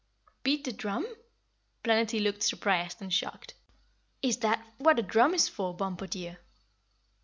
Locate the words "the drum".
0.63-1.05